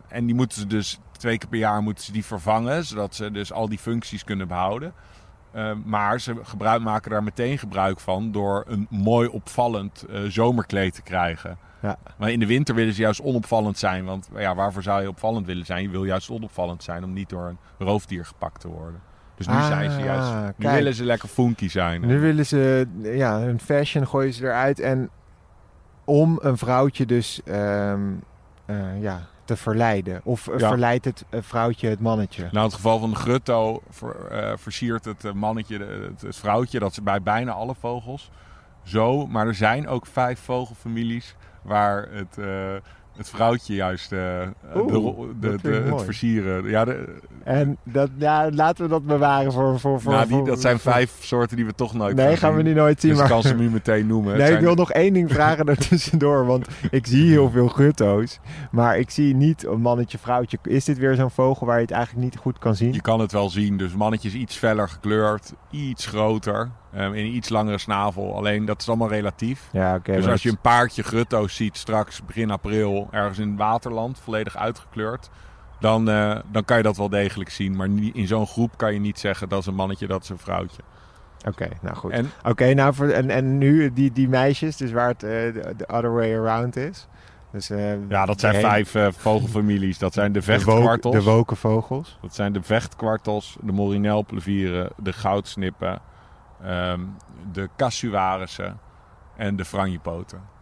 [0.08, 2.84] En die moeten ze dus twee keer per jaar moeten ze die vervangen.
[2.84, 4.92] Zodat ze dus al die functies kunnen behouden.
[5.52, 11.02] Eh, maar ze gebruik, maken daar meteen gebruik van door een mooi opvallend zomerkleed te
[11.02, 11.58] krijgen.
[11.82, 11.98] Ja.
[12.18, 14.04] Maar in de winter willen ze juist onopvallend zijn.
[14.04, 15.82] Want ja, waarvoor zou je opvallend willen zijn?
[15.82, 19.00] Je wil juist onopvallend zijn om niet door een roofdier gepakt te worden.
[19.36, 20.32] Dus nu Ah, zijn ze juist.
[20.34, 20.74] Nu kijk.
[20.74, 22.06] willen ze lekker funky zijn.
[22.06, 24.80] Nu willen ze, ja, hun fashion gooien ze eruit.
[24.80, 25.10] En
[26.04, 28.00] om een vrouwtje dus ehm,
[28.66, 30.20] eh, ja, te verleiden.
[30.24, 30.68] Of eh, Ja.
[30.68, 32.42] verleidt het eh, vrouwtje het mannetje?
[32.42, 36.78] Nou, in het geval van de grutto ver- versiert het mannetje het, het vrouwtje.
[36.78, 38.30] Dat is bij bijna alle vogels
[38.82, 39.26] zo.
[39.26, 42.38] Maar er zijn ook vijf vogelfamilies waar het,
[43.16, 44.40] het vrouwtje juist eh,
[44.76, 46.04] Oeh, de de, de- het mooi.
[46.04, 46.68] versieren.
[46.68, 49.80] Ja, de, En dat, ja, laten we dat bewaren voor...
[49.80, 52.56] voor, voor, nou, die, voor- dat zijn vijf soorten die we toch nooit Nee, gaan
[52.56, 53.10] we nu nooit zien.
[53.10, 53.28] Dus maar...
[53.28, 54.36] ik kan ze nu meteen noemen.
[54.38, 56.46] Nee, ik wil nog één ding vragen daartussendoor.
[56.46, 58.38] Want ik zie heel veel gutto's.
[58.70, 60.58] Maar ik zie niet een mannetje, vrouwtje.
[60.62, 62.92] Is dit weer zo'n vogel waar je het eigenlijk niet goed kan zien?
[62.92, 63.76] Je kan het wel zien.
[63.76, 68.36] Dus mannetje is iets feller gekleurd, iets groter ehm, en een iets langere snavel.
[68.36, 69.68] Alleen dat is allemaal relatief.
[69.72, 74.20] Ja, dus als je een paardje grutto's ziet straks begin april ergens in het waterland,
[74.22, 75.30] volledig uitgekleurd,
[75.80, 77.76] dan, eh, dan kan je dat wel degelijk zien.
[77.76, 80.28] Maar niet- in zo'n groep kan je niet zeggen dat is een mannetje, dat is
[80.28, 80.82] een vrouwtje.
[81.48, 82.10] Oké, nou goed.
[82.10, 85.74] En Oké, nou voor, en, en nu die, die meisjes, dus waar het eh, de
[85.76, 87.06] de other way around is.
[87.52, 89.98] Dus, eh, ja, dat zijn de vijf vogelfamilies.
[89.98, 91.14] Dat zijn de de, woke, vechtkwartels.
[91.14, 92.18] de woken vogels.
[92.22, 95.98] Dat zijn de vechtkwartels, de morinelplevieren, de goudsnippen,
[96.64, 97.00] ehm,
[97.52, 98.78] de cassuarissen
[99.36, 100.52] en de franjepoten.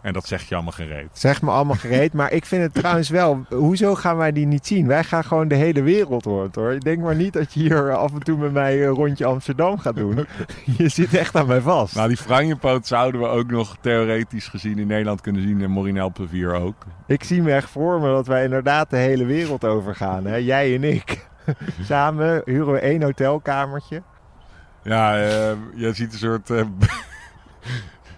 [0.00, 1.08] En dat zegt je allemaal gereed.
[1.12, 2.12] Zeg me allemaal gereed.
[2.12, 3.44] Maar ik vind het trouwens wel...
[3.48, 4.86] Hoezo gaan wij die niet zien?
[4.86, 6.72] Wij gaan gewoon de hele wereld rond hoor.
[6.72, 9.78] Ik denk maar niet dat je hier af en toe met mij een rondje Amsterdam
[9.78, 10.26] gaat doen.
[10.78, 11.94] Je zit echt aan mij vast.
[11.94, 15.62] Nou, die franjepoot zouden we ook nog theoretisch gezien in Nederland kunnen zien.
[15.62, 16.84] En Morinel Plevier ook.
[17.06, 20.26] Ik zie me echt voor me dat wij inderdaad de hele wereld overgaan.
[20.26, 20.36] Hè?
[20.36, 21.28] Jij en ik.
[21.82, 24.02] Samen huren we één hotelkamertje.
[24.82, 26.50] Ja, uh, je ziet een soort...
[26.50, 26.64] Uh,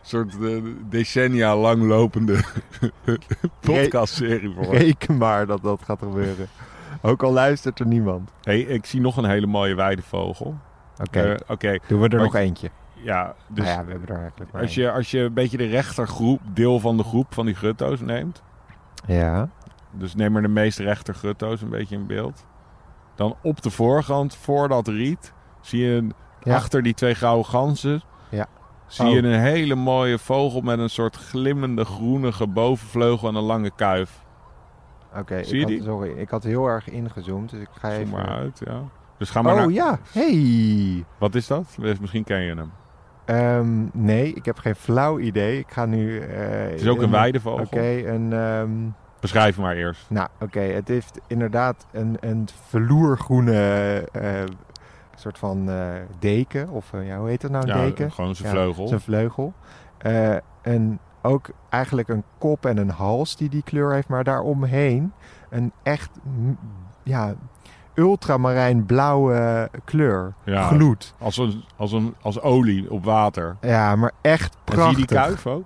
[0.02, 2.40] soort uh, decennia lang lopende
[3.60, 4.74] podcastserie voor.
[4.74, 6.48] Reken maar dat dat gaat gebeuren.
[7.02, 8.30] Ook al luistert er niemand.
[8.42, 10.58] hey, ik zie nog een hele mooie weidevogel.
[10.98, 11.30] Oké, okay.
[11.30, 11.80] uh, okay.
[11.86, 12.70] doen we er maar nog eentje.
[13.02, 15.56] Ja, dus nou ja, we hebben er eigenlijk maar als je, als je een beetje
[15.56, 18.42] de rechtergroep, deel van de groep van die gutto's neemt.
[19.06, 19.48] Ja.
[19.90, 22.46] Dus neem maar de meest rechter gutto's een beetje in beeld.
[23.14, 26.06] Dan op de voorkant, voor dat riet, zie je
[26.42, 26.54] Ja.
[26.54, 28.02] achter die twee gouden ganzen...
[28.28, 28.46] Ja.
[28.86, 29.12] zie Oh.
[29.12, 34.24] je een hele mooie vogel met een soort glimmende groenige bovenvleugel en een lange kuif.
[35.16, 35.82] Oké, Zie ik je had- die?
[35.82, 36.10] sorry.
[36.10, 38.12] Ik had heel erg ingezoomd, dus ik ga Zoom even...
[38.12, 38.82] maar uit, ja.
[39.18, 39.70] Dus ga maar Oh naar...
[39.70, 41.04] ja, hey!
[41.18, 41.76] Wat is dat?
[42.00, 42.70] Misschien ken je hem.
[43.24, 45.58] Ehm, nee, ik heb geen flauw idee.
[45.58, 46.18] Ik ga nu...
[46.20, 46.38] eh,
[46.70, 47.64] Het is ook een weidevogel.
[47.64, 48.32] Oké, een...
[48.32, 48.70] ehm,
[49.20, 50.06] Beschrijf maar eerst.
[50.10, 54.30] nou, oké, het heeft inderdaad een, een verloergroene eh,
[55.20, 55.76] soort van eh,
[56.18, 56.68] deken.
[56.68, 58.12] Of eh, ja, hoe heet dat nou, een Ja, deken?
[58.12, 58.88] gewoon zijn vleugel.
[58.88, 59.52] Zijn vleugel.
[59.98, 64.08] Eh, en ook eigenlijk een kop en een hals die die kleur heeft.
[64.08, 65.12] Maar daaromheen
[65.50, 66.10] een echt
[67.02, 67.34] ja,
[67.94, 70.34] ultramarijn blauwe kleur.
[70.44, 70.66] Ja.
[70.66, 71.14] Gloed.
[71.18, 73.56] Als, een, als, een, als olie op water.
[73.60, 74.98] Ja, maar echt En zie prachtig.
[75.00, 75.64] je die kuif ook?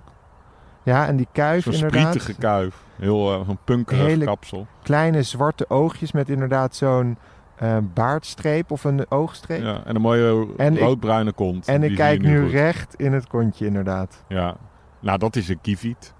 [0.83, 1.99] Ja, en die kuif Zo'n inderdaad.
[2.01, 2.83] sprietige kuif.
[2.95, 4.67] Heel uh, zo'n punkerig Hele- kapsel.
[4.83, 7.17] Kleine zwarte oogjes met inderdaad zo'n
[7.55, 9.61] eh, baardstreep of een oogstreep.
[9.61, 11.67] Ja, en een mooie En ik- roodbruine kont.
[11.67, 12.51] En ik kijk nu goed.
[12.51, 14.23] recht in het kontje inderdaad.
[14.27, 14.55] Ja.
[14.99, 16.13] Nou, dat is een kieviet.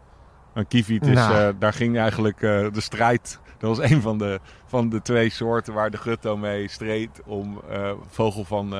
[0.53, 1.33] Een kieviet is, Nou.
[1.47, 3.39] eh, daar ging eigenlijk eh, de strijd.
[3.57, 7.61] Dat was een van de, van de twee soorten waar de gutto mee streed om
[7.69, 8.73] eh, vogel van,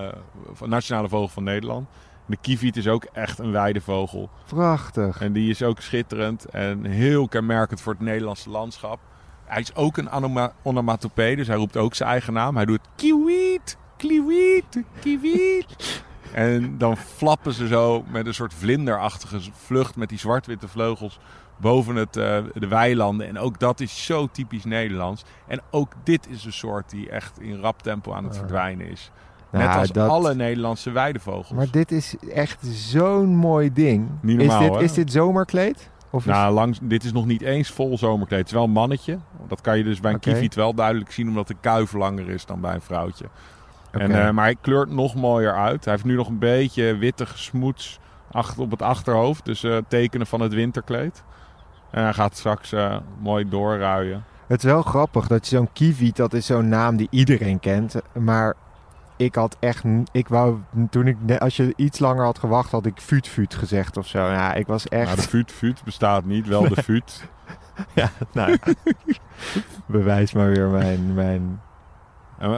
[0.54, 1.88] van nationale vogel van Nederland.
[2.26, 4.30] De kieviet is ook echt een weidevogel.
[4.46, 5.22] Prachtig.
[5.22, 9.00] En die is ook schitterend en heel kenmerkend voor het Nederlandse landschap.
[9.46, 10.10] Hij is ook een
[10.64, 12.56] onomatopee, dus hij roept ook zijn eigen naam.
[12.56, 15.66] Hij doet kiwiet, kliwiet, kiwiet.
[16.32, 21.20] En dan flappen ze zo met een soort vlinderachtige vlucht met die zwart-witte vleugels
[21.58, 23.28] boven het, eh, de weilanden.
[23.28, 25.24] En ook dat is zo typisch Nederlands.
[25.48, 29.12] En ook dit is een soort die echt in rap tempo aan het verdwijnen is.
[29.52, 31.50] Net Nou, als dat- alle Nederlandse weidevogels.
[31.50, 34.10] Maar dit is echt zo'n mooi ding.
[34.22, 34.84] Normaal, is, dit, hè?
[34.84, 35.90] is dit zomerkleed?
[36.16, 38.40] Of is- Nou, langs, dit is nog niet eens vol zomerkleed.
[38.40, 39.18] Het is wel een mannetje.
[39.48, 42.46] Dat kan je dus bij een kieviet wel duidelijk zien, omdat de kuif langer is
[42.46, 43.26] dan bij een vrouwtje.
[43.92, 45.84] En, eh, maar hij kleurt nog mooier uit.
[45.86, 48.00] Hij heeft nu nog een beetje witte smoets
[48.32, 49.46] achter, op het achterhoofd.
[49.46, 51.24] Dus eh, tekenen van het winterkleed.
[51.92, 54.24] En hij gaat straks eh, mooi doorruien.
[54.48, 57.96] Het is wel grappig dat je zo'n kieviet, dat is zo'n naam die iedereen kent.
[58.14, 58.54] Maar
[59.18, 60.58] ik had echt, ik wou,
[60.90, 64.20] toen ik, als je iets langer had gewacht, had ik fuut fuut gezegd of zo.
[64.20, 66.48] Ja, ik was echt, Nou, de vuut, vuut bestaat niet.
[66.48, 67.28] Wel de vuut.
[67.94, 68.58] ja, nou,
[69.86, 71.62] bewijs maar weer mijn, mijn,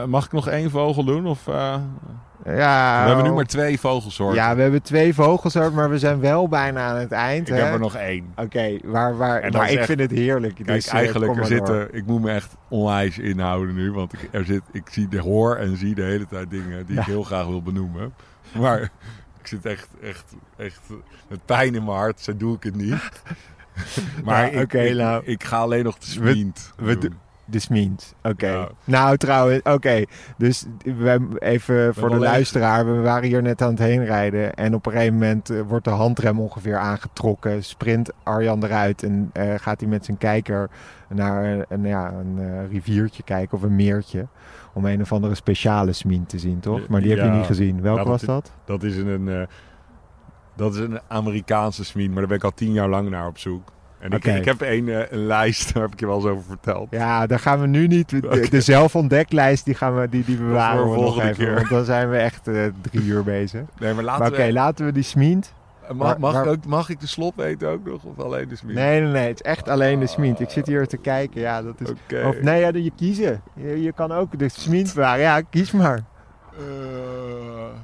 [0.06, 1.26] mag ik nog één vogel doen?
[1.26, 1.74] Of, eh,
[2.44, 3.00] ja.
[3.02, 4.36] we hebben nu maar twee vogelsoorten.
[4.42, 7.48] Ja, we hebben twee vogelsoorten, maar we zijn wel bijna aan het eind.
[7.48, 7.60] ik hè?
[7.60, 8.32] heb er nog één.
[8.36, 10.54] Oké, waar, waar, maar ik echt- vind het heerlijk.
[10.54, 14.28] Kijk, dus, eh, eigenlijk er zitten, ik moet me echt onwijs inhouden nu, want ik,
[14.30, 17.22] er zit, ik zie de hoor en zie de hele tijd dingen die ik heel
[17.22, 18.14] graag wil benoemen.
[18.58, 18.80] Maar
[19.40, 20.24] ik zit echt, echt,
[20.56, 20.80] echt
[21.28, 23.22] met pijn in mijn hart, zo doe ik het niet.
[24.24, 25.22] Maar Ja, ik, nou.
[25.24, 27.14] ik ga alleen nog de We- smient we doen.
[27.50, 28.14] De Smient.
[28.22, 28.68] Oké.
[28.84, 30.04] Nou, trouwens, oké.
[30.36, 30.64] Dus
[30.96, 32.28] wij, even voor de leeg.
[32.28, 32.86] luisteraar.
[32.86, 34.54] We waren hier net aan het heen rijden.
[34.54, 37.64] En op een gegeven moment eh, wordt de handrem ongeveer aangetrokken.
[37.64, 39.02] Sprint Arjan eruit.
[39.02, 40.70] En eh, gaat hij met zijn kijker
[41.08, 44.26] naar een, een, ja, een eh, riviertje kijken of een meertje.
[44.72, 46.88] Om een of andere speciale Smient te zien, toch?
[46.88, 47.80] Maar die heb je niet gezien.
[47.80, 48.52] Welke dat was dat?
[48.64, 49.48] Dat is een,
[50.56, 53.38] dat is een Amerikaanse smient, maar daar ben ik al tien jaar lang naar op
[53.38, 53.72] zoek.
[53.98, 54.30] En ik, Oké.
[54.30, 56.86] ik heb een, eh, een lijst, daar heb ik je wel eens over verteld.
[56.90, 58.08] Ja, daar gaan we nu niet.
[58.08, 58.48] De, Oké.
[58.48, 61.44] de zelfontdeklijst die, gaan we, die, die bewaren voor we nog even.
[61.44, 61.54] keer.
[61.54, 63.60] Want dan zijn we echt eh, drie uur bezig.
[63.80, 64.52] Nee, maar laten Maar oké, we...
[64.52, 65.06] laten we die.
[65.88, 68.02] Mag, maar- mag, maar- ik ook, mag ik de slop weten ook nog?
[68.04, 68.74] Of alleen de smient?
[68.78, 69.26] Nee, nee, nee.
[69.28, 70.40] Het is echt alleen de Smint.
[70.40, 71.40] Ik zit hier te kijken.
[71.40, 71.88] Ja, dat is...
[71.90, 72.26] Oké.
[72.26, 73.42] Of nee, ja, je kiezen.
[73.54, 75.20] Je, je kan ook de Smint bewaren.
[75.20, 76.00] Ja, kies maar.
[76.58, 76.64] Eh,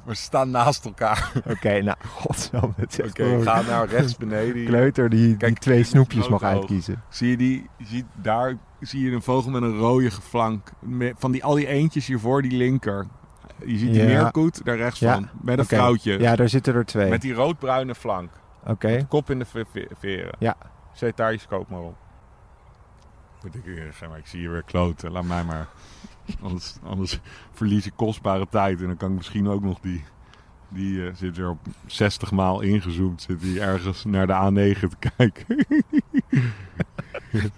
[0.05, 1.31] we staan naast elkaar.
[1.53, 1.97] Oké, nou.
[2.75, 4.65] Het is echt Oké, ik ga naar rechts beneden.
[4.65, 7.01] kleuter die, die Kijk, twee snoepjes mag uitkiezen.
[7.09, 7.69] Zie je die?
[7.77, 10.71] Je ziet, daar zie je een vogel met een rode flank.
[11.17, 13.05] Van die, al die eentjes hiervoor, die linker.
[13.65, 14.21] je ziet die Ja.
[14.21, 15.29] meerkoet daar rechts Ja, van.
[15.41, 16.19] Met een vrouwtje.
[16.19, 17.09] Ja, daar zitten er twee.
[17.09, 18.31] Met die roodbruine flank.
[18.65, 19.05] Oké.
[19.09, 20.35] Kop in de ve- ve- veren.
[20.39, 20.55] Ja.
[20.93, 21.95] Zet daar je scope maar op.
[23.43, 23.65] Moet ik,
[24.09, 25.11] maar ik zie je weer kloten.
[25.11, 25.67] Laat mij maar.
[26.41, 27.19] Anders, anders
[27.51, 28.81] verlies ik kostbare tijd.
[28.81, 30.03] En dan kan ik misschien ook nog die...
[30.69, 33.21] Die eh, zit weer op 60 maal ingezoomd.
[33.21, 34.33] Zit die ergens naar de
[34.75, 35.65] A9 te kijken.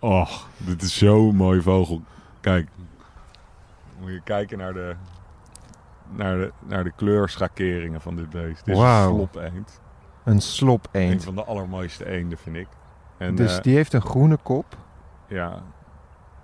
[0.00, 2.02] Och, dit is zo'n mooie vogel.
[2.40, 2.68] Kijk.
[4.00, 4.94] Moet je kijken naar de...
[6.10, 8.64] Naar de, naar de kleurschakeringen van dit beest.
[8.64, 9.80] Dit is een slopeend.
[10.24, 12.68] Een slop Een van de allermooiste eenden, vind ik.
[13.18, 14.76] En, Dus eh, die heeft een groene kop.
[15.28, 15.62] ja.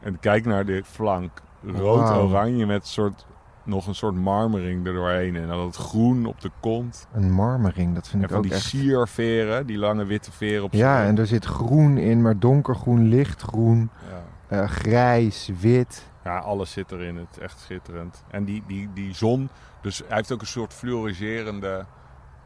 [0.02, 1.30] En kijk naar de flank.
[1.64, 3.26] Rood-oranje met soort,
[3.64, 5.36] nog een soort marmering erdoorheen.
[5.36, 7.06] En dan het groen op de kont.
[7.12, 8.62] Een marmering, dat vind En ik van ook die echt...
[8.62, 13.90] sierveren, die lange witte veren op Ja, en er zit groen in, maar donkergroen, lichtgroen,
[14.10, 14.62] ja.
[14.62, 16.10] eh, grijs, wit.
[16.24, 17.16] ja, alles zit erin.
[17.16, 18.24] Het is echt schitterend.
[18.30, 19.48] En die, die, die zon,
[19.82, 21.84] dus hij heeft ook een soort fluoriserende...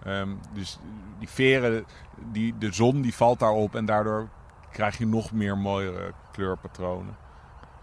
[0.04, 0.78] ehm, dus
[1.18, 1.84] die veren,
[2.32, 4.28] die, de zon die valt daarop en daardoor
[4.70, 7.16] krijg je nog meer mooiere kleurpatronen.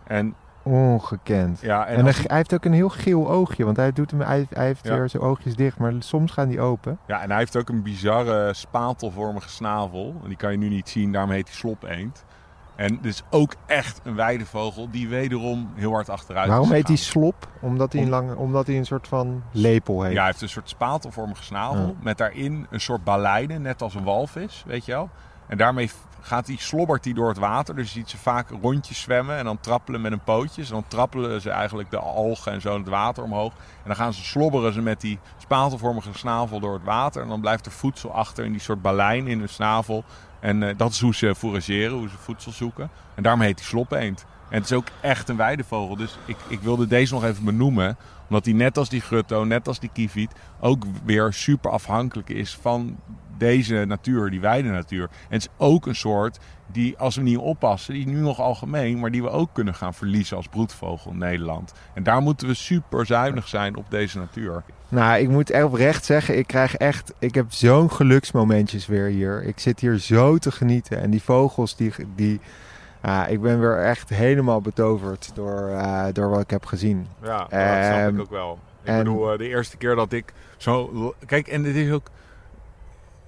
[0.07, 0.35] En
[0.65, 1.59] Ongekend.
[1.61, 4.19] ja, en, En, als- hij, heeft ook een heel geel oogje, want hij, doet hem,
[4.21, 4.95] hij, hij heeft Ja.
[4.95, 6.97] weer zijn oogjes dicht, maar soms gaan die open.
[7.07, 10.15] Ja, en hij heeft ook een bizarre spatelvormige snavel.
[10.23, 12.25] En die kan je nu niet zien, daarom heet hij slopeend.
[12.75, 17.47] En dus ook echt een weidevogel die wederom heel hard achteruit Waarom heet hij slop?
[17.59, 20.13] Omdat hij, een lange, omdat hij een soort van lepel heeft.
[20.13, 21.85] Ja, hij heeft een soort spatelvormige snavel.
[21.85, 21.93] Ja.
[22.01, 25.09] Met daarin een soort baleine, net als een walvis, weet je wel.
[25.47, 25.91] En daarmee
[26.23, 27.75] gaat hij, slobbert hij door het water.
[27.75, 30.67] Dus je ziet ze vaak rondjes zwemmen en dan trappelen met hun pootjes.
[30.67, 33.53] En dan trappelen ze eigenlijk de algen en zo in het water omhoog.
[33.53, 37.21] En dan gaan ze slobberen ze met die spatelvormige snavel door het water.
[37.21, 40.03] En dan blijft er voedsel achter in die soort balijn in hun snavel.
[40.39, 42.89] En eh, dat is hoe ze fourageren, hoe ze voedsel zoeken.
[43.15, 44.25] En daarom heet hij slopeend.
[44.49, 45.95] En het is ook echt een weidevogel.
[45.95, 47.97] Dus ik, ik wilde deze nog even benoemen.
[48.27, 50.31] Omdat hij net als die gutto, net als die kieviet...
[50.59, 52.97] ook weer super afhankelijk is van
[53.37, 55.03] deze natuur, die weidenatuur.
[55.03, 56.39] En het is ook een soort
[56.71, 57.93] die, als we niet oppassen...
[57.93, 61.17] die is nu nog algemeen, maar die we ook kunnen gaan verliezen als broedvogel in
[61.17, 61.73] Nederland.
[61.93, 64.63] En daar moeten we super zuinig zijn op deze natuur.
[64.89, 69.43] Nou, ik moet echt oprecht zeggen, ik krijg echt, ik heb zo'n geluksmomentjes weer hier.
[69.43, 72.39] Ik zit hier zo te genieten en die vogels, die, die
[73.01, 77.07] ah, ik ben weer echt helemaal betoverd door, eh, door wat ik heb gezien.
[77.23, 78.59] Ja, dat snap ik Ehm, ook wel.
[78.81, 81.13] Ik en- bedoel, eh, de eerste keer dat ik zo...
[81.25, 82.07] Kijk, en het is ook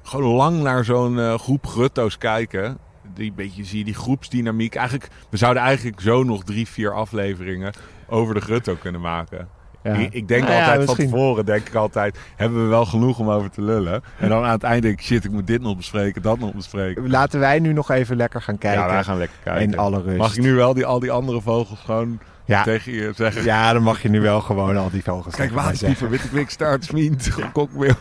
[0.06, 2.78] gewoon lang naar zo'n eh, groep grutto's kijken.
[3.14, 4.76] Die beetje zie je die groepsdynamiek.
[4.76, 7.74] Eigenlijk, we zouden eigenlijk zo nog drie, vier afleveringen
[8.08, 9.48] over de grutto kunnen maken.
[9.84, 9.94] Ja.
[9.94, 11.10] Ik, ik denk Nou ja, altijd misschien.
[11.10, 14.04] van tevoren, denk ik altijd, hebben we wel genoeg om over te lullen.
[14.20, 16.54] En dan aan het eind denk ik, shit, ik moet dit nog bespreken, dat nog
[16.54, 17.10] bespreken.
[17.10, 18.82] Laten wij nu nog even lekker gaan kijken.
[18.82, 19.64] Ja, wij gaan lekker kijken.
[19.64, 20.18] in alle rust.
[20.18, 22.64] Mag ik nu wel die, al die andere vogels gewoon Ja.
[22.64, 23.44] tegen je zeggen?
[23.44, 26.84] Ja, dan mag je nu wel gewoon al die vogels Kijk, waterpieper, witte kwik, staart,
[26.84, 27.96] smient, kokmeel.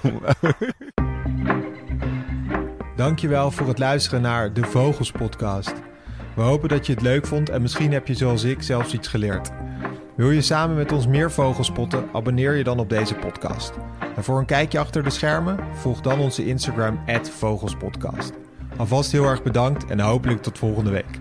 [2.96, 5.72] Dankjewel voor het luisteren naar de Vogels Podcast.
[6.34, 9.08] We hopen dat je het leuk vond en misschien heb je zoals ik zelfs iets
[9.08, 9.50] geleerd.
[10.16, 12.08] Wil je samen met ons meer vogels spotten?
[12.12, 13.72] Abonneer je dan op deze podcast.
[14.16, 18.32] En voor een kijkje achter de schermen, volg dan onze Instagram @vogelspodcast.
[18.76, 21.20] Alvast heel erg bedankt en hopelijk tot volgende week.